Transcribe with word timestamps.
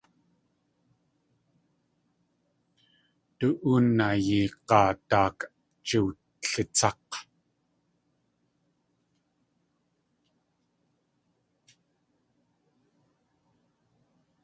Du 3.37 3.47
óonayí 3.69 4.39
g̲áa 4.67 4.91
daak 5.09 5.37
jiwlitsák̲. 5.87 7.13